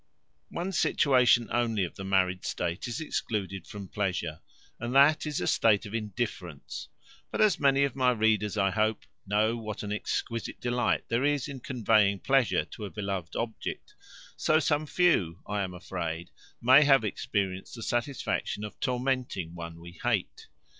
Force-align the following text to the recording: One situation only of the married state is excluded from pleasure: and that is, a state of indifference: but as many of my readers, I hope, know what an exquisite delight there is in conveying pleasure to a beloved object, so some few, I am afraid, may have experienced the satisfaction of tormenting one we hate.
One 0.49 0.71
situation 0.71 1.47
only 1.51 1.83
of 1.85 1.93
the 1.93 2.03
married 2.03 2.43
state 2.43 2.87
is 2.87 2.99
excluded 2.99 3.67
from 3.67 3.87
pleasure: 3.87 4.41
and 4.79 4.95
that 4.95 5.27
is, 5.27 5.39
a 5.39 5.45
state 5.45 5.85
of 5.85 5.93
indifference: 5.93 6.89
but 7.29 7.39
as 7.39 7.59
many 7.59 7.83
of 7.83 7.95
my 7.95 8.09
readers, 8.09 8.57
I 8.57 8.71
hope, 8.71 9.05
know 9.27 9.55
what 9.55 9.83
an 9.83 9.91
exquisite 9.93 10.59
delight 10.59 11.03
there 11.09 11.23
is 11.23 11.47
in 11.47 11.59
conveying 11.59 12.17
pleasure 12.17 12.65
to 12.65 12.85
a 12.85 12.89
beloved 12.89 13.35
object, 13.35 13.93
so 14.35 14.57
some 14.59 14.87
few, 14.87 15.37
I 15.45 15.61
am 15.61 15.71
afraid, 15.75 16.31
may 16.59 16.83
have 16.83 17.03
experienced 17.05 17.75
the 17.75 17.83
satisfaction 17.83 18.63
of 18.63 18.79
tormenting 18.79 19.53
one 19.53 19.79
we 19.79 19.99
hate. 20.01 20.47